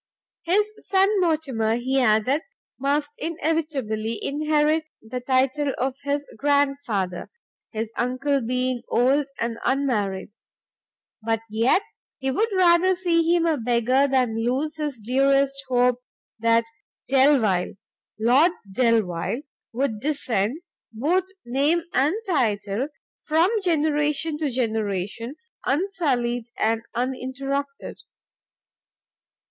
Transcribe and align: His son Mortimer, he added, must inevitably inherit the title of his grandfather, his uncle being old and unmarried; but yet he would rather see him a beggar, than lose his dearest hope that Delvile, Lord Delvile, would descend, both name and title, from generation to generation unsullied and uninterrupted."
His 0.45 0.65
son 0.79 1.19
Mortimer, 1.21 1.75
he 1.75 1.99
added, 2.01 2.41
must 2.79 3.11
inevitably 3.19 4.17
inherit 4.23 4.85
the 4.99 5.19
title 5.21 5.75
of 5.77 5.95
his 6.01 6.25
grandfather, 6.37 7.29
his 7.71 7.91
uncle 7.95 8.41
being 8.41 8.81
old 8.89 9.27
and 9.39 9.59
unmarried; 9.63 10.31
but 11.21 11.41
yet 11.51 11.83
he 12.17 12.31
would 12.31 12.49
rather 12.53 12.95
see 12.95 13.31
him 13.31 13.45
a 13.45 13.59
beggar, 13.59 14.07
than 14.07 14.43
lose 14.43 14.77
his 14.77 14.97
dearest 14.99 15.53
hope 15.69 16.01
that 16.39 16.65
Delvile, 17.07 17.73
Lord 18.19 18.53
Delvile, 18.71 19.41
would 19.71 19.99
descend, 19.99 20.61
both 20.91 21.25
name 21.45 21.83
and 21.93 22.15
title, 22.25 22.87
from 23.21 23.51
generation 23.61 24.39
to 24.39 24.49
generation 24.49 25.35
unsullied 25.63 26.45
and 26.57 26.81
uninterrupted." 26.95 27.99